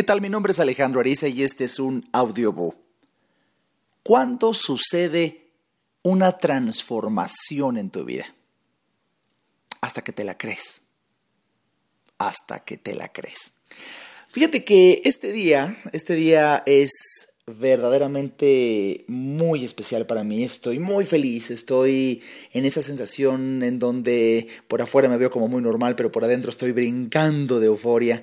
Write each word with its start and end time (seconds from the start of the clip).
¿Qué 0.00 0.04
tal? 0.04 0.22
Mi 0.22 0.30
nombre 0.30 0.52
es 0.52 0.60
Alejandro 0.60 1.00
Ariza 1.00 1.28
y 1.28 1.42
este 1.42 1.64
es 1.64 1.78
un 1.78 2.00
audiobook. 2.12 2.74
¿Cuándo 4.02 4.54
sucede 4.54 5.50
una 6.00 6.38
transformación 6.38 7.76
en 7.76 7.90
tu 7.90 8.06
vida? 8.06 8.24
Hasta 9.82 10.00
que 10.00 10.14
te 10.14 10.24
la 10.24 10.38
crees. 10.38 10.84
Hasta 12.16 12.60
que 12.60 12.78
te 12.78 12.94
la 12.94 13.12
crees. 13.12 13.50
Fíjate 14.30 14.64
que 14.64 15.02
este 15.04 15.32
día, 15.32 15.76
este 15.92 16.14
día 16.14 16.62
es 16.64 17.28
verdaderamente 17.58 19.04
muy 19.08 19.64
especial 19.64 20.06
para 20.06 20.24
mí. 20.24 20.44
Estoy 20.44 20.78
muy 20.78 21.04
feliz, 21.04 21.50
estoy 21.50 22.22
en 22.52 22.64
esa 22.64 22.80
sensación 22.80 23.62
en 23.62 23.78
donde 23.78 24.46
por 24.68 24.80
afuera 24.80 25.08
me 25.08 25.18
veo 25.18 25.30
como 25.30 25.48
muy 25.48 25.60
normal, 25.60 25.96
pero 25.96 26.12
por 26.12 26.24
adentro 26.24 26.50
estoy 26.50 26.72
brincando 26.72 27.60
de 27.60 27.66
euforia 27.66 28.22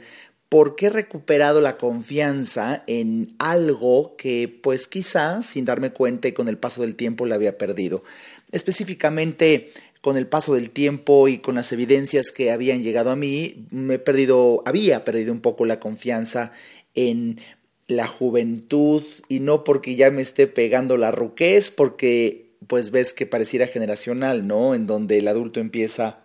porque 0.50 0.86
he 0.88 0.90
recuperado 0.90 1.60
la 1.62 1.78
confianza 1.78 2.84
en 2.88 3.36
algo 3.38 4.16
que 4.18 4.48
pues 4.62 4.88
quizá 4.88 5.42
sin 5.42 5.66
darme 5.66 5.92
cuenta 5.92 6.28
y 6.28 6.32
con 6.32 6.48
el 6.48 6.58
paso 6.58 6.82
del 6.82 6.96
tiempo 6.96 7.26
la 7.26 7.36
había 7.36 7.58
perdido. 7.58 8.04
Específicamente 8.52 9.72
con 10.02 10.16
el 10.16 10.28
paso 10.28 10.54
del 10.54 10.70
tiempo 10.70 11.28
y 11.28 11.40
con 11.40 11.56
las 11.56 11.74
evidencias 11.74 12.32
que 12.32 12.52
habían 12.52 12.82
llegado 12.82 13.12
a 13.12 13.18
mí, 13.18 13.66
me 13.72 13.96
he 13.96 14.00
perdido, 14.00 14.64
había 14.66 15.04
perdido 15.04 15.34
un 15.34 15.42
poco 15.42 15.66
la 15.66 15.82
confianza 15.82 16.54
en 16.96 17.42
la 17.88 18.08
juventud 18.08 19.04
y 19.28 19.42
no 19.42 19.66
porque 19.66 19.96
ya 19.96 20.12
me 20.12 20.22
esté 20.22 20.48
pegando 20.48 20.96
la 20.96 21.12
ruquez, 21.12 21.72
porque 21.72 22.52
pues 22.68 22.92
ves 22.92 23.12
que 23.12 23.26
pareciera 23.26 23.68
generacional, 23.68 24.48
¿no? 24.48 24.76
En 24.76 24.88
donde 24.88 25.18
el 25.18 25.28
adulto 25.28 25.60
empieza 25.60 26.20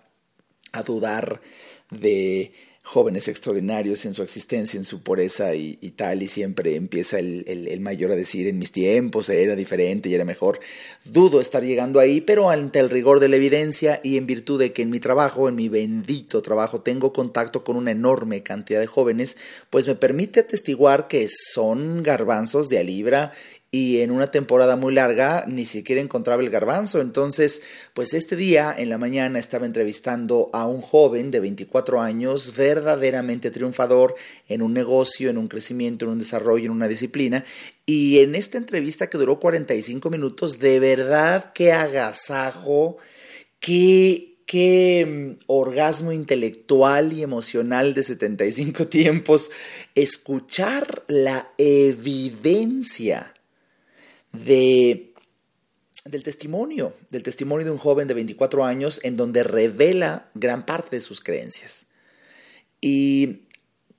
a 0.73 0.83
dudar 0.83 1.41
de 1.91 2.53
jóvenes 2.85 3.29
extraordinarios 3.29 4.05
en 4.05 4.13
su 4.13 4.23
existencia, 4.23 4.77
en 4.77 4.85
su 4.85 5.03
pureza 5.03 5.55
y, 5.55 5.77
tal, 5.97 6.23
y 6.23 6.29
siempre 6.29 6.75
empieza 6.75 7.19
el, 7.19 7.45
el, 7.47 7.81
mayor 7.81 8.11
a 8.11 8.17
decir 8.17 8.49
en 8.49 8.59
mis 8.59 8.73
tiempos 8.73 9.29
era 9.29 9.55
diferente 9.55 10.09
y 10.09 10.15
era 10.15 10.25
mejor. 10.25 10.59
Dudo 11.05 11.41
estar 11.41 11.63
llegando 11.63 12.01
ahí, 12.01 12.21
pero 12.21 12.51
ante 12.51 12.81
el 12.81 12.91
rigor 12.91 13.21
de 13.21 13.29
la 13.29 13.37
evidencia 13.37 14.01
y 14.03 14.17
en 14.17 14.27
virtud 14.27 14.59
de 14.59 14.73
que 14.73 14.83
en 14.83 14.91
mi 14.91 14.99
trabajo, 14.99 15.49
en 15.49 15.55
mi 15.55 15.69
bendito 15.69 16.43
trabajo, 16.43 16.81
tengo 16.81 17.13
contacto 17.13 17.65
con 17.65 17.77
una 17.77 17.93
enorme 17.93 18.43
cantidad 18.43 18.81
de 18.81 18.87
jóvenes, 18.87 19.37
pues 19.71 19.87
me 19.87 19.95
permite 19.95 20.41
atestiguar 20.41 21.07
que 21.07 21.29
son 21.29 22.03
garbanzos 22.03 22.69
de 22.69 22.79
a 22.79 22.83
libra 22.83 23.33
y 23.75 24.03
en 24.03 24.11
una 24.11 24.27
temporada 24.27 24.77
muy 24.77 24.93
larga 24.93 25.47
ni 25.49 25.65
siquiera 25.65 26.03
encontraba 26.03 26.43
el 26.43 26.51
garbanzo. 26.51 27.01
Entonces, 27.01 27.63
pues 27.95 28.13
este 28.13 28.37
día 28.37 28.75
en 28.77 28.91
la 28.91 28.99
mañana 28.99 29.39
estaba 29.39 29.65
entrevistando 29.65 30.51
a 30.53 30.67
un 30.67 30.83
joven 30.83 31.31
de 31.31 31.41
24 31.41 32.03
años 32.03 32.55
verdaderamente 32.55 33.51
triunfador 33.51 34.15
en 34.47 34.61
un 34.61 34.75
negocio, 34.75 35.31
en 35.31 35.39
un 35.39 35.49
crecimiento, 35.49 36.05
en 36.05 36.11
un 36.11 36.19
desarrollo, 36.19 36.67
en 36.67 36.73
una 36.73 36.87
disciplina. 36.87 37.47
Y 37.87 38.19
en 38.19 38.35
esta 38.35 38.59
entrevista 38.59 39.09
que 39.09 39.17
duró 39.17 39.41
45 39.41 40.11
minutos, 40.11 40.59
de 40.59 40.79
verdad 40.79 41.55
que 41.55 41.73
agasajo, 41.73 42.99
qué, 43.59 44.37
qué 44.45 45.37
mm, 45.39 45.45
orgasmo 45.47 46.13
intelectual 46.13 47.15
y 47.15 47.23
emocional 47.23 47.95
de 47.95 48.03
75 48.03 48.87
tiempos, 48.89 49.51
escuchar 49.95 51.05
la 51.09 51.49
evidencia 51.57 53.33
de, 54.33 55.15
del 56.05 56.23
testimonio, 56.23 56.95
del 57.11 57.23
testimonio 57.23 57.65
de 57.65 57.71
un 57.71 57.79
joven 57.79 58.09
de 58.09 58.15
24 58.15 58.65
años 58.65 59.01
en 59.03 59.17
donde 59.17 59.43
revela 59.43 60.31
gran 60.35 60.67
parte 60.67 60.97
de 60.97 61.03
sus 61.03 61.21
creencias. 61.21 61.87
Y 62.81 63.43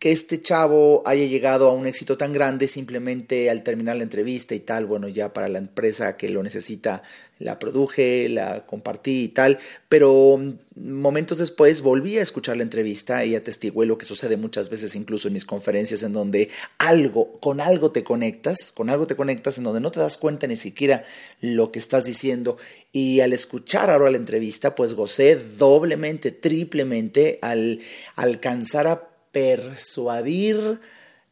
que 0.03 0.11
este 0.11 0.41
chavo 0.41 1.01
haya 1.05 1.23
llegado 1.25 1.69
a 1.69 1.73
un 1.73 1.87
éxito 1.87 2.17
tan 2.17 2.33
grande 2.33 2.67
simplemente 2.67 3.49
al 3.49 3.63
terminar 3.63 3.95
la 3.95 4.03
entrevista 4.03 4.53
y 4.53 4.59
tal, 4.59 4.85
bueno, 4.85 5.07
ya 5.07 5.31
para 5.31 5.47
la 5.47 5.59
empresa 5.59 6.17
que 6.17 6.27
lo 6.27 6.43
necesita 6.43 7.03
la 7.39 7.59
produje, 7.59 8.29
la 8.29 8.65
compartí 8.65 9.23
y 9.23 9.27
tal, 9.29 9.59
pero 9.89 10.37
mm, 10.37 11.01
momentos 11.01 11.37
después 11.37 11.81
volví 11.81 12.17
a 12.17 12.21
escuchar 12.21 12.57
la 12.57 12.63
entrevista 12.63 13.25
y 13.25 13.35
atestigué 13.35 13.85
lo 13.85 13.97
que 13.97 14.05
sucede 14.05 14.37
muchas 14.37 14.69
veces 14.69 14.95
incluso 14.95 15.27
en 15.27 15.33
mis 15.33 15.45
conferencias 15.45 16.03
en 16.03 16.13
donde 16.13 16.49
algo, 16.77 17.39
con 17.39 17.59
algo 17.59 17.91
te 17.91 18.03
conectas, 18.03 18.71
con 18.71 18.89
algo 18.89 19.07
te 19.07 19.15
conectas 19.15 19.57
en 19.57 19.63
donde 19.63 19.81
no 19.81 19.91
te 19.91 19.99
das 19.99 20.17
cuenta 20.17 20.47
ni 20.47 20.55
siquiera 20.55 21.03
lo 21.41 21.71
que 21.71 21.79
estás 21.79 22.05
diciendo. 22.05 22.57
Y 22.91 23.21
al 23.21 23.33
escuchar 23.33 23.89
ahora 23.89 24.11
la 24.11 24.17
entrevista 24.17 24.75
pues 24.75 24.93
gocé 24.93 25.35
doblemente, 25.35 26.31
triplemente 26.31 27.39
al 27.41 27.79
alcanzar 28.15 28.87
a 28.87 29.09
persuadir 29.31 30.79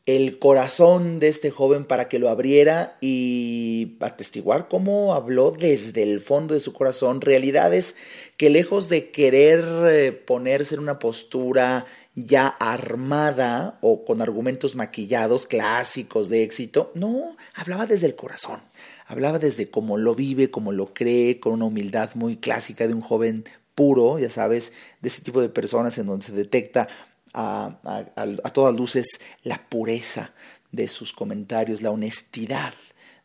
el 0.06 0.40
corazón 0.40 1.20
de 1.20 1.28
este 1.28 1.52
joven 1.52 1.86
para 1.86 2.10
que 2.10 2.18
lo 2.18 2.30
abriera 2.30 2.98
y 3.02 3.98
atestiguar 4.00 4.68
cómo 4.68 5.14
habló 5.14 5.52
desde 5.52 6.02
el 6.02 6.20
fondo 6.20 6.56
de 6.56 6.60
su 6.60 6.74
corazón 6.74 7.22
realidades 7.22 7.98
que 8.38 8.50
lejos 8.50 8.90
de 8.90 9.12
querer 9.12 9.64
eh, 9.90 10.12
ponerse 10.12 10.74
en 10.76 10.82
una 10.82 10.98
postura 10.98 11.86
ya 12.16 12.48
armada 12.48 13.78
o 13.82 14.04
con 14.04 14.22
argumentos 14.22 14.76
maquillados 14.76 15.48
clásicos 15.48 16.30
de 16.30 16.44
éxito, 16.44 16.92
no, 16.94 17.38
hablaba 17.54 17.86
desde 17.86 18.08
el 18.08 18.16
corazón, 18.16 18.60
hablaba 19.08 19.40
desde 19.40 19.70
cómo 19.70 19.98
lo 19.98 20.14
vive, 20.16 20.52
cómo 20.52 20.72
lo 20.72 20.94
cree, 20.94 21.40
con 21.40 21.54
una 21.54 21.66
humildad 21.66 22.10
muy 22.16 22.38
clásica 22.38 22.88
de 22.88 22.94
un 22.94 23.02
joven 23.02 23.46
puro, 23.76 24.20
ya 24.20 24.30
sabes, 24.30 24.74
de 25.00 25.08
ese 25.08 25.22
tipo 25.22 25.42
de 25.42 25.50
personas 25.50 25.98
en 25.98 26.08
donde 26.08 26.26
se 26.26 26.34
detecta 26.34 26.90
a, 27.34 28.52
todas 28.54 28.76
luces 28.76 29.20
la 29.44 29.58
pureza 29.70 30.34
de 30.72 30.88
sus 30.88 31.14
comentarios, 31.14 31.82
la 31.82 31.92
honestidad 31.92 32.74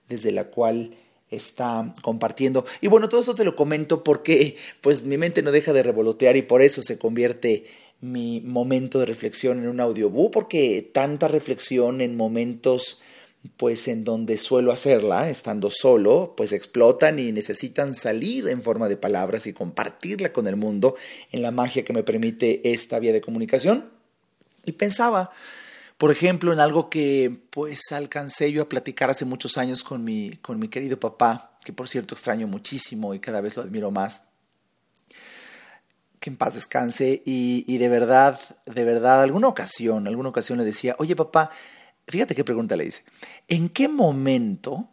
desde 0.08 0.32
la 0.32 0.44
cual 0.44 0.96
está 1.30 1.92
compartiendo. 2.02 2.64
Y 2.80 2.88
bueno, 2.88 3.08
todo 3.08 3.20
eso 3.20 3.34
te 3.34 3.44
lo 3.44 3.56
comento 3.56 4.04
porque 4.04 4.56
pues 4.80 5.04
mi 5.04 5.16
mente 5.18 5.42
no 5.42 5.50
deja 5.50 5.72
de 5.72 5.82
revolotear 5.82 6.36
y 6.36 6.42
por 6.42 6.62
eso 6.62 6.82
se 6.82 6.98
convierte 6.98 7.66
mi 8.00 8.40
momento 8.42 9.00
de 9.00 9.06
reflexión 9.06 9.58
en 9.58 9.68
un 9.68 9.80
audiobook, 9.80 10.32
porque 10.32 10.88
tanta 10.92 11.28
reflexión 11.28 12.00
en 12.00 12.16
momentos 12.16 13.02
pues 13.56 13.86
en 13.88 14.04
donde 14.04 14.38
suelo 14.38 14.72
hacerla, 14.72 15.30
estando 15.30 15.70
solo, 15.70 16.34
pues 16.36 16.52
explotan 16.52 17.18
y 17.18 17.32
necesitan 17.32 17.94
salir 17.94 18.48
en 18.48 18.62
forma 18.62 18.88
de 18.88 18.96
palabras 18.96 19.46
y 19.46 19.52
compartirla 19.52 20.32
con 20.32 20.46
el 20.46 20.56
mundo 20.56 20.96
en 21.32 21.42
la 21.42 21.52
magia 21.52 21.84
que 21.84 21.92
me 21.92 22.02
permite 22.02 22.72
esta 22.72 22.98
vía 22.98 23.12
de 23.12 23.20
comunicación. 23.20 23.95
Y 24.66 24.72
pensaba, 24.72 25.30
por 25.96 26.10
ejemplo, 26.10 26.52
en 26.52 26.60
algo 26.60 26.90
que 26.90 27.40
pues 27.50 27.92
alcancé 27.92 28.52
yo 28.52 28.62
a 28.62 28.68
platicar 28.68 29.08
hace 29.08 29.24
muchos 29.24 29.56
años 29.56 29.82
con 29.82 30.04
mi, 30.04 30.32
con 30.42 30.58
mi 30.58 30.68
querido 30.68 31.00
papá, 31.00 31.56
que 31.64 31.72
por 31.72 31.88
cierto 31.88 32.14
extraño 32.14 32.46
muchísimo 32.46 33.14
y 33.14 33.20
cada 33.20 33.40
vez 33.40 33.56
lo 33.56 33.62
admiro 33.62 33.90
más. 33.90 34.24
Que 36.20 36.30
en 36.30 36.36
paz 36.36 36.54
descanse 36.54 37.22
y, 37.24 37.64
y 37.66 37.78
de 37.78 37.88
verdad, 37.88 38.38
de 38.66 38.84
verdad, 38.84 39.22
alguna 39.22 39.48
ocasión, 39.48 40.08
alguna 40.08 40.28
ocasión 40.28 40.58
le 40.58 40.64
decía, 40.64 40.96
oye 40.98 41.14
papá, 41.14 41.48
fíjate 42.08 42.34
qué 42.34 42.44
pregunta 42.44 42.76
le 42.76 42.86
hice, 42.86 43.04
¿en 43.48 43.68
qué 43.68 43.88
momento 43.88 44.88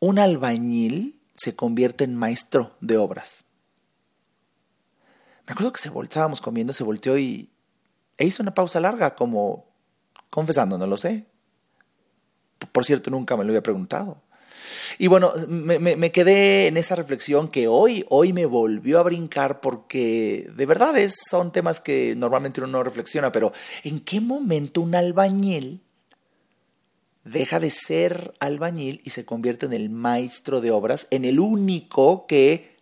un 0.00 0.18
albañil 0.18 1.20
se 1.36 1.54
convierte 1.54 2.04
en 2.04 2.16
maestro 2.16 2.76
de 2.80 2.96
obras? 2.96 3.44
Me 5.46 5.52
acuerdo 5.52 5.72
que 5.72 5.80
se 5.80 5.92
estábamos 6.02 6.40
comiendo, 6.40 6.72
se 6.72 6.82
volteó 6.82 7.16
y, 7.16 7.50
e 8.18 8.24
hizo 8.24 8.42
una 8.42 8.54
pausa 8.54 8.80
larga, 8.80 9.14
como 9.14 9.66
confesando, 10.30 10.78
no 10.78 10.86
lo 10.86 10.96
sé. 10.96 11.26
Por 12.72 12.84
cierto, 12.84 13.10
nunca 13.10 13.36
me 13.36 13.44
lo 13.44 13.50
había 13.50 13.62
preguntado. 13.62 14.22
Y 14.98 15.08
bueno, 15.08 15.32
me, 15.48 16.12
quedé 16.12 16.66
en 16.66 16.76
esa 16.76 16.94
reflexión 16.94 17.48
que 17.48 17.68
hoy, 17.68 18.04
hoy 18.08 18.32
me 18.32 18.46
volvió 18.46 18.98
a 18.98 19.02
brincar 19.02 19.60
porque 19.60 20.50
de 20.54 20.66
verdad 20.66 20.96
es, 20.96 21.16
son 21.28 21.52
temas 21.52 21.80
que 21.80 22.14
normalmente 22.16 22.60
uno 22.60 22.72
no 22.72 22.82
reflexiona, 22.82 23.32
pero 23.32 23.52
¿en 23.84 24.00
qué 24.00 24.20
momento 24.20 24.80
un 24.80 24.94
albañil 24.94 25.82
deja 27.24 27.60
de 27.60 27.70
ser 27.70 28.34
albañil 28.40 29.00
y 29.04 29.10
se 29.10 29.24
convierte 29.24 29.66
en 29.66 29.72
el 29.72 29.90
maestro 29.90 30.60
de 30.60 30.70
obras, 30.70 31.08
en 31.10 31.24
el 31.24 31.40
único 31.40 32.26
que, 32.26 32.76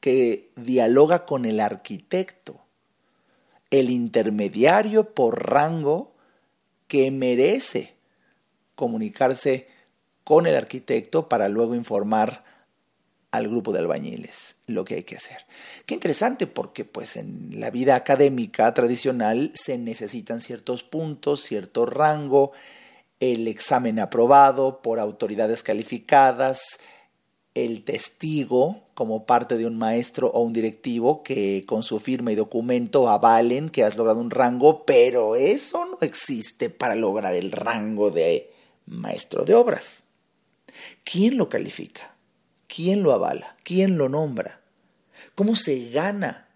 que 0.00 0.52
dialoga 0.56 1.26
con 1.26 1.44
el 1.44 1.60
arquitecto? 1.60 2.61
El 3.72 3.90
intermediario 3.90 5.14
por 5.14 5.50
rango 5.50 6.12
que 6.86 7.10
merece 7.10 7.94
comunicarse 8.74 9.66
con 10.24 10.46
el 10.46 10.54
arquitecto 10.54 11.28
para 11.28 11.48
luego 11.48 11.74
informar 11.74 12.44
al 13.30 13.48
grupo 13.48 13.72
de 13.72 13.78
albañiles 13.78 14.56
lo 14.66 14.84
que 14.84 14.96
hay 14.96 15.02
que 15.04 15.16
hacer. 15.16 15.46
Qué 15.86 15.94
interesante 15.94 16.46
porque 16.46 16.84
pues 16.84 17.16
en 17.16 17.60
la 17.60 17.70
vida 17.70 17.96
académica 17.96 18.72
tradicional 18.74 19.50
se 19.54 19.78
necesitan 19.78 20.42
ciertos 20.42 20.82
puntos, 20.82 21.40
cierto 21.40 21.86
rango, 21.86 22.52
el 23.20 23.48
examen 23.48 23.98
aprobado 23.98 24.82
por 24.82 25.00
autoridades 25.00 25.62
calificadas, 25.62 26.80
el 27.54 27.84
testigo 27.84 28.81
como 28.94 29.24
parte 29.24 29.56
de 29.56 29.66
un 29.66 29.78
maestro 29.78 30.28
o 30.28 30.40
un 30.40 30.52
directivo 30.52 31.22
que 31.22 31.64
con 31.66 31.82
su 31.82 31.98
firma 31.98 32.32
y 32.32 32.34
documento 32.34 33.08
avalen 33.08 33.70
que 33.70 33.84
has 33.84 33.96
logrado 33.96 34.20
un 34.20 34.30
rango, 34.30 34.84
pero 34.84 35.36
eso 35.36 35.86
no 35.86 35.98
existe 36.00 36.70
para 36.70 36.94
lograr 36.94 37.34
el 37.34 37.52
rango 37.52 38.10
de 38.10 38.50
maestro 38.86 39.44
de 39.44 39.54
obras. 39.54 40.04
¿Quién 41.04 41.36
lo 41.36 41.48
califica? 41.48 42.14
¿Quién 42.66 43.02
lo 43.02 43.12
avala? 43.12 43.56
¿Quién 43.64 43.98
lo 43.98 44.08
nombra? 44.08 44.60
¿Cómo 45.34 45.56
se 45.56 45.90
gana 45.90 46.48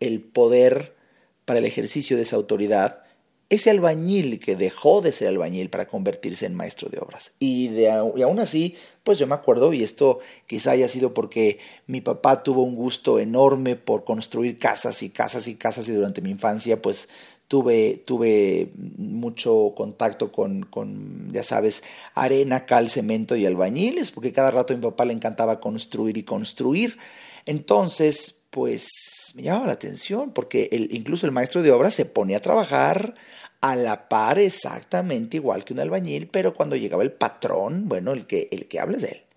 el 0.00 0.20
poder 0.20 0.96
para 1.44 1.58
el 1.58 1.64
ejercicio 1.64 2.16
de 2.16 2.22
esa 2.22 2.36
autoridad? 2.36 3.02
Ese 3.50 3.70
albañil 3.70 4.40
que 4.40 4.56
dejó 4.56 5.00
de 5.00 5.12
ser 5.12 5.28
albañil 5.28 5.70
para 5.70 5.88
convertirse 5.88 6.44
en 6.44 6.54
maestro 6.54 6.90
de 6.90 6.98
obras. 6.98 7.32
Y, 7.38 7.70
y 7.70 7.86
aún 7.86 8.40
así, 8.40 8.76
pues 9.04 9.18
yo 9.18 9.26
me 9.26 9.34
acuerdo, 9.34 9.72
y 9.72 9.82
esto 9.82 10.18
quizá 10.46 10.72
haya 10.72 10.88
sido 10.88 11.14
porque 11.14 11.58
mi 11.86 12.02
papá 12.02 12.42
tuvo 12.42 12.62
un 12.62 12.76
gusto 12.76 13.18
enorme 13.18 13.74
por 13.76 14.04
construir 14.04 14.58
casas 14.58 15.02
y 15.02 15.08
casas 15.08 15.48
y 15.48 15.54
casas, 15.54 15.88
y 15.88 15.92
durante 15.92 16.20
mi 16.20 16.30
infancia, 16.30 16.82
pues 16.82 17.08
tuve, 17.48 18.02
tuve 18.04 18.70
mucho 18.98 19.72
contacto 19.74 20.30
con, 20.30 20.64
con, 20.64 21.32
ya 21.32 21.42
sabes, 21.42 21.82
arena, 22.14 22.66
cal, 22.66 22.90
cemento 22.90 23.34
y 23.34 23.46
albañiles, 23.46 24.10
porque 24.10 24.32
cada 24.34 24.50
rato 24.50 24.74
a 24.74 24.76
mi 24.76 24.82
papá 24.82 25.06
le 25.06 25.14
encantaba 25.14 25.58
construir 25.58 26.18
y 26.18 26.22
construir. 26.22 26.98
Entonces, 27.46 28.37
pues 28.50 29.32
me 29.34 29.42
llamaba 29.42 29.66
la 29.66 29.72
atención, 29.72 30.32
porque 30.32 30.68
el, 30.72 30.94
incluso 30.94 31.26
el 31.26 31.32
maestro 31.32 31.62
de 31.62 31.72
obra 31.72 31.90
se 31.90 32.04
pone 32.04 32.34
a 32.36 32.42
trabajar 32.42 33.14
a 33.60 33.76
la 33.76 34.08
par 34.08 34.38
exactamente 34.38 35.36
igual 35.36 35.64
que 35.64 35.72
un 35.72 35.80
albañil, 35.80 36.28
pero 36.28 36.54
cuando 36.54 36.76
llegaba 36.76 37.02
el 37.02 37.12
patrón, 37.12 37.88
bueno, 37.88 38.12
el 38.12 38.26
que, 38.26 38.48
el 38.50 38.66
que 38.66 38.80
habla 38.80 38.96
es 38.96 39.04
él. 39.04 39.27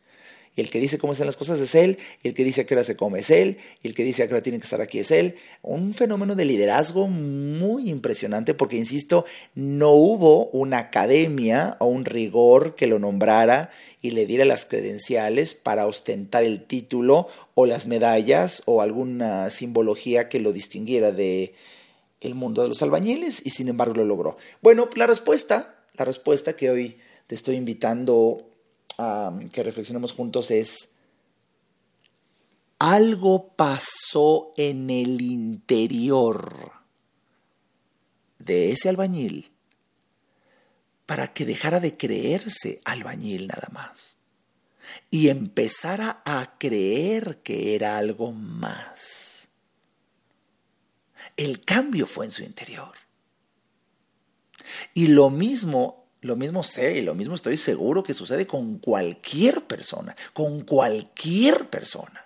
Y 0.56 0.62
el 0.62 0.70
que 0.70 0.80
dice 0.80 0.98
cómo 0.98 1.14
están 1.14 1.28
las 1.28 1.38
cosas 1.38 1.60
es 1.62 1.76
él, 1.76 1.98
y 2.24 2.28
el 2.28 2.34
que 2.34 2.44
dice 2.44 2.62
a 2.62 2.66
qué 2.66 2.74
hora 2.74 2.84
se 2.84 2.98
come 2.98 3.20
es 3.20 3.30
él, 3.30 3.58
y 3.82 3.88
el 3.88 3.94
que 3.94 4.04
dice 4.04 4.24
a 4.24 4.28
qué 4.28 4.34
hora 4.34 4.44
tiene 4.44 4.60
que 4.60 4.66
estar 4.66 4.82
aquí 4.82 5.00
es 5.00 5.12
él. 5.12 5.36
Un 5.62 5.94
fenómeno 5.94 6.36
de 6.36 6.46
liderazgo 6.46 7.08
muy 7.08 7.90
impresionante 7.90 8.54
porque, 8.54 8.76
insisto, 8.76 9.26
no 9.56 9.92
hubo 9.92 10.48
una 10.48 10.80
academia 10.80 11.78
o 11.80 11.86
un 11.86 12.06
rigor 12.06 12.76
que 12.76 12.88
lo 12.88 13.00
nombrara 13.00 13.70
y 14.02 14.12
le 14.12 14.26
diera 14.26 14.46
las 14.46 14.66
credenciales 14.66 15.56
para 15.56 15.88
ostentar 15.88 16.44
el 16.44 16.64
título 16.64 17.28
o 17.54 17.66
las 17.66 17.88
medallas 17.88 18.64
o 18.66 18.82
alguna 18.82 19.50
simbología 19.50 20.28
que 20.28 20.40
lo 20.40 20.52
distinguiera 20.52 21.12
de 21.12 21.54
el 22.20 22.36
mundo 22.36 22.62
de 22.62 22.70
los 22.70 22.82
albañiles 22.82 23.42
y 23.46 23.50
sin 23.50 23.68
embargo 23.68 23.96
lo 23.96 24.06
logró. 24.06 24.38
Bueno, 24.62 24.90
la 24.96 25.08
respuesta, 25.08 25.76
la 25.98 26.06
respuesta 26.06 26.56
que 26.56 26.70
hoy 26.70 26.98
te 27.28 27.36
estoy 27.36 27.56
invitando 27.56 28.51
que 29.52 29.64
reflexionemos 29.64 30.14
juntos 30.14 30.52
es, 30.52 30.96
algo 32.80 33.54
pasó 33.56 34.52
en 34.58 34.90
el 34.90 35.22
interior 35.22 36.72
de 38.40 38.72
ese 38.72 38.90
albañil 38.90 39.52
para 41.06 41.28
que 41.28 41.46
dejara 41.46 41.80
de 41.80 41.96
creerse 41.96 42.82
albañil 42.86 43.48
nada 43.48 43.68
más 43.72 44.18
y 45.10 45.30
empezara 45.30 46.22
a 46.26 46.58
creer 46.58 47.42
que 47.44 47.76
era 47.76 47.98
algo 47.98 48.32
más. 48.32 49.50
El 51.38 51.64
cambio 51.64 52.08
fue 52.08 52.26
en 52.26 52.32
su 52.32 52.44
interior. 52.44 52.94
Y 54.94 55.08
lo 55.08 55.30
mismo 55.30 56.01
lo 56.22 56.36
mismo 56.36 56.64
sé 56.64 56.98
y 56.98 57.02
lo 57.02 57.16
mismo 57.16 57.36
estoy 57.36 57.58
seguro 57.58 58.04
que 58.04 58.14
sucede 58.14 58.46
con 58.46 58.78
cualquier 58.78 59.62
persona, 59.62 60.16
con 60.34 60.62
cualquier 60.62 61.66
persona. 61.66 62.26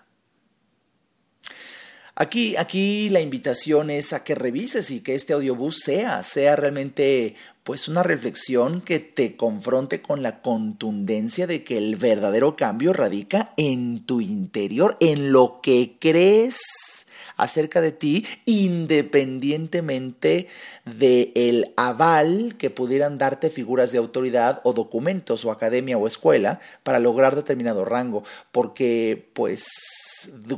Aquí, 2.17 2.55
aquí 2.55 3.09
la 3.09 3.19
invitación 3.19 3.89
es 3.89 4.13
a 4.13 4.23
que 4.23 4.35
revises 4.35 4.89
y 4.91 5.01
que 5.01 5.15
este 5.15 5.33
audiobús 5.33 5.79
sea, 5.79 6.23
sea 6.23 6.55
realmente 6.55 7.35
pues 7.63 7.87
una 7.87 8.03
reflexión 8.03 8.79
que 8.81 8.99
te 8.99 9.35
confronte 9.35 10.01
con 10.01 10.23
la 10.23 10.39
contundencia 10.39 11.47
de 11.47 11.63
que 11.63 11.77
el 11.77 11.95
verdadero 11.95 12.55
cambio 12.55 12.93
radica 12.93 13.53
en 13.57 14.05
tu 14.05 14.21
interior, 14.21 14.95
en 14.99 15.31
lo 15.31 15.59
que 15.61 15.97
crees 15.99 17.04
acerca 17.37 17.81
de 17.81 17.91
ti, 17.91 18.25
independientemente 18.45 20.47
del 20.85 21.31
el 21.35 21.73
aval 21.75 22.55
que 22.57 22.69
pudieran 22.69 23.17
darte 23.17 23.49
figuras 23.49 23.91
de 23.91 23.97
autoridad 23.97 24.61
o 24.63 24.73
documentos 24.73 25.45
o 25.45 25.51
academia 25.51 25.97
o 25.97 26.07
escuela 26.07 26.59
para 26.83 26.99
lograr 26.99 27.35
determinado 27.35 27.85
rango, 27.85 28.23
porque 28.51 29.29
pues 29.33 29.65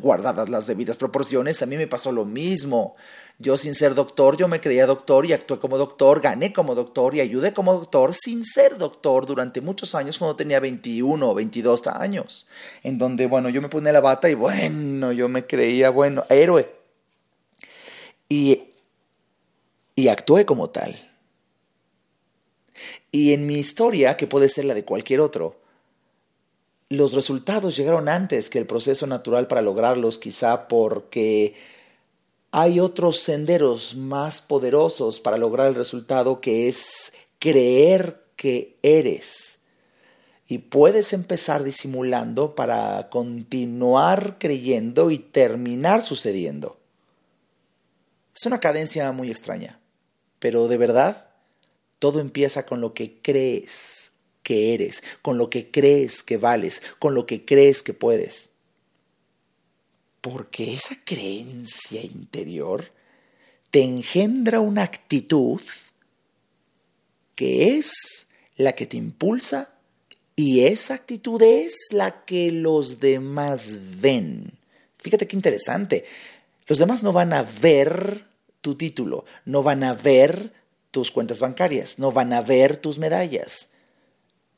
guardadas 0.02 0.50
las 0.50 0.68
debidas 0.68 0.98
proporciones, 0.98 1.62
a 1.62 1.66
mí 1.66 1.78
me 1.78 1.88
pasó 1.88 2.12
lo 2.12 2.26
mismo. 2.26 2.96
Yo 3.40 3.56
sin 3.56 3.76
ser 3.76 3.94
doctor, 3.94 4.36
yo 4.36 4.48
me 4.48 4.60
creía 4.60 4.88
doctor 4.88 5.28
y 5.28 5.34
actué 5.34 5.60
como 5.60 5.78
doctor, 5.78 6.22
gané 6.22 6.52
como 6.54 6.74
doctor 6.74 7.14
y 7.14 7.20
ayudé 7.20 7.54
como 7.54 7.74
doctor 7.74 8.16
sin 8.16 8.44
ser 8.44 8.80
doctor 8.80 9.28
durante 9.28 9.62
muchos 9.62 9.94
años 9.94 10.18
cuando 10.18 10.36
tenía 10.36 10.60
21 10.60 11.30
o 11.30 11.36
22 11.36 11.86
años. 11.88 12.48
En 12.82 12.98
donde, 12.98 13.28
bueno, 13.28 13.50
yo 13.50 13.62
me 13.62 13.70
puse 13.70 13.92
la 13.92 14.02
bata 14.02 14.28
y 14.28 14.34
bueno, 14.34 15.12
yo 15.12 15.30
me 15.30 15.46
creía, 15.46 15.92
bueno, 15.92 16.24
héroe. 16.30 16.68
Y, 18.28 18.64
y 19.96 20.08
actué 20.08 20.46
como 20.46 20.72
tal. 20.72 20.96
Y 23.12 23.34
en 23.34 23.46
mi 23.46 23.60
historia, 23.60 24.18
que 24.18 24.26
puede 24.26 24.50
ser 24.50 24.66
la 24.66 24.74
de 24.74 24.84
cualquier 24.84 25.22
otro, 25.22 25.58
los 26.90 27.14
resultados 27.14 27.78
llegaron 27.78 28.10
antes 28.10 28.50
que 28.50 28.58
el 28.58 28.66
proceso 28.66 29.06
natural 29.06 29.48
para 29.48 29.62
lograrlos, 29.62 30.18
quizá 30.18 30.68
porque 30.68 31.54
hay 32.52 32.80
otros 32.80 33.20
senderos 33.20 33.96
más 33.96 34.42
poderosos 34.42 35.20
para 35.20 35.38
lograr 35.38 35.68
el 35.68 35.76
resultado 35.76 36.40
que 36.42 36.68
es 36.68 37.14
creer 37.40 38.22
que 38.36 38.78
eres. 38.82 39.60
Y 40.48 40.60
puedes 40.60 41.12
empezar 41.12 41.64
disimulando 41.64 42.56
para 42.56 43.10
continuar 43.10 44.38
creyendo 44.40 45.12
y 45.12 45.20
terminar 45.20 46.02
sucediendo. 46.02 46.80
Es 48.36 48.46
una 48.46 48.60
cadencia 48.60 49.12
muy 49.12 49.30
extraña, 49.30 49.80
pero 50.40 50.68
de 50.68 50.78
verdad 50.78 51.30
todo 52.00 52.20
empieza 52.20 52.66
con 52.66 52.80
lo 52.80 52.94
que 52.94 53.20
crees 53.22 54.12
que 54.44 54.74
eres, 54.74 55.04
con 55.22 55.38
lo 55.38 55.50
que 55.50 55.70
crees 55.70 56.24
que 56.24 56.38
vales, 56.38 56.82
con 57.00 57.14
lo 57.14 57.26
que 57.26 57.44
crees 57.44 57.84
que 57.84 57.94
puedes. 57.94 58.57
Porque 60.30 60.74
esa 60.74 60.98
creencia 61.06 62.02
interior 62.02 62.92
te 63.72 63.82
engendra 63.82 64.60
una 64.60 64.84
actitud 64.84 65.62
que 67.36 67.78
es 67.78 68.28
la 68.58 68.74
que 68.74 68.88
te 68.88 68.98
impulsa 68.98 69.74
y 70.36 70.66
esa 70.66 70.96
actitud 70.96 71.42
es 71.42 71.88
la 71.92 72.26
que 72.26 72.52
los 72.52 73.00
demás 73.00 73.80
ven. 74.02 74.52
Fíjate 74.98 75.28
qué 75.28 75.38
interesante. 75.38 76.04
Los 76.68 76.80
demás 76.80 77.04
no 77.04 77.14
van 77.14 77.32
a 77.32 77.44
ver 77.44 78.26
tu 78.60 78.76
título, 78.76 79.24
no 79.46 79.64
van 79.64 79.86
a 79.86 79.94
ver 79.94 80.52
tus 80.92 81.10
cuentas 81.10 81.40
bancarias, 81.40 82.00
no 82.00 82.12
van 82.12 82.34
a 82.34 82.42
ver 82.42 82.76
tus 82.76 83.00
medallas 83.00 83.77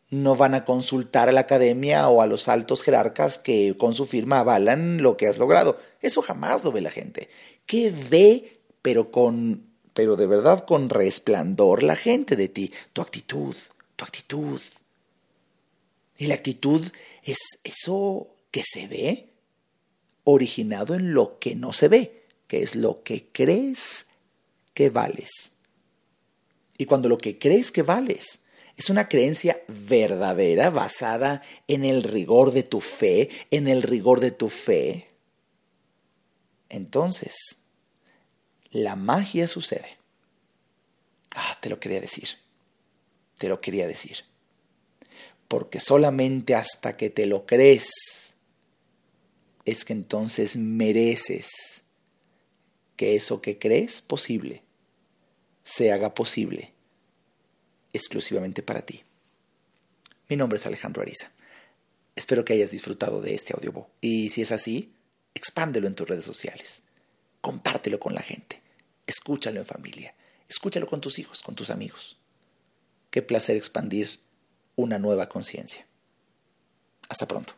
no 0.10 0.36
van 0.36 0.56
a 0.56 0.66
consultar 0.66 1.30
a 1.30 1.32
la 1.32 1.42
academia 1.42 2.10
o 2.10 2.22
a 2.22 2.28
los 2.28 2.48
altos 2.48 2.82
jerarcas 2.82 3.38
que 3.38 3.76
con 3.78 3.94
su 3.94 4.06
firma 4.06 4.40
avalan 4.40 5.02
lo 5.02 5.18
que 5.18 5.28
has 5.28 5.38
logrado. 5.38 5.80
Eso 6.02 6.22
jamás 6.22 6.64
lo 6.64 6.72
ve 6.72 6.82
la 6.82 6.90
gente. 6.90 7.30
¿Qué 7.66 7.94
ve, 8.10 8.62
pero 8.82 9.12
con, 9.12 9.68
pero 9.94 10.16
de 10.16 10.26
verdad 10.26 10.66
con 10.66 10.90
resplandor 10.90 11.84
la 11.84 11.96
gente 11.96 12.36
de 12.36 12.50
ti? 12.50 12.72
Tu 12.94 13.02
actitud, 13.02 13.56
tu 13.96 14.04
actitud. 14.04 14.62
Y 16.18 16.26
la 16.26 16.36
actitud 16.36 16.86
es 17.24 17.40
eso 17.64 18.36
que 18.52 18.64
se 18.64 18.88
ve 18.88 19.30
originado 20.24 20.96
en 20.96 21.14
lo 21.14 21.38
que 21.40 21.56
no 21.56 21.72
se 21.72 21.88
ve, 21.88 22.26
que 22.48 22.64
es 22.64 22.76
lo 22.76 23.04
que 23.04 23.28
crees 23.32 24.08
que 24.74 24.90
vales. 24.90 25.54
Y 26.78 26.86
cuando 26.86 27.10
lo 27.10 27.18
que 27.18 27.38
crees 27.38 27.72
que 27.72 27.84
vales 27.84 28.46
es 28.80 28.90
una 28.90 29.10
creencia 29.10 29.62
verdadera 29.68 30.70
basada 30.70 31.42
en 31.68 31.84
el 31.84 32.02
rigor 32.02 32.54
de 32.54 32.64
tu 32.64 32.80
fe, 32.80 33.30
en 33.52 33.68
el 33.68 33.82
rigor 33.82 34.22
de 34.22 34.32
tu 34.32 34.48
fe. 34.48 35.10
Entonces, 36.70 37.58
la 38.72 38.96
magia 38.96 39.50
sucede. 39.50 39.98
Ah, 41.36 41.58
te 41.60 41.68
lo 41.68 41.82
quería 41.82 42.00
decir. 42.00 42.30
Te 43.38 43.50
lo 43.50 43.60
quería 43.60 43.86
decir. 43.86 44.24
Porque 45.50 45.82
solamente 45.82 46.56
hasta 46.56 46.96
que 46.96 47.10
te 47.10 47.26
lo 47.26 47.46
crees 47.46 48.36
es 49.66 49.84
que 49.84 49.92
entonces 49.92 50.56
mereces 50.56 51.84
que 52.96 53.16
eso 53.16 53.42
que 53.42 53.60
crees 53.60 54.02
posible 54.02 54.64
se 55.64 55.92
haga 55.92 56.14
posible 56.14 56.79
exclusivamente 57.94 58.62
para 58.62 58.82
ti. 58.82 59.04
Mi 60.28 60.36
nombre 60.36 60.58
es 60.58 60.66
Alejandro 60.66 61.02
Ariza. 61.02 61.32
Espero 62.16 62.46
que 62.46 62.54
hayas 62.54 62.72
disfrutado 62.72 63.22
de 63.22 63.34
este 63.34 63.54
audiobook. 63.54 63.88
Y 64.02 64.30
si 64.30 64.42
es 64.42 64.52
así, 64.52 64.94
expándelo 65.34 65.88
en 65.88 65.96
tus 65.96 66.08
redes 66.08 66.26
sociales. 66.26 66.84
Compártelo 67.42 68.00
con 68.00 68.14
la 68.14 68.22
gente. 68.22 68.62
Escúchalo 69.08 69.60
en 69.60 69.66
familia. 69.66 70.14
Escúchalo 70.48 70.88
con 70.88 71.02
tus 71.02 71.18
hijos, 71.20 71.42
con 71.42 71.56
tus 71.56 71.70
amigos. 71.70 72.18
Qué 73.10 73.22
placer 73.22 73.56
expandir 73.56 74.20
una 74.76 75.00
nueva 75.00 75.30
conciencia. 75.30 75.86
Hasta 77.08 77.28
pronto. 77.28 77.54